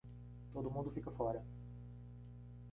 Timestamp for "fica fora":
0.89-1.45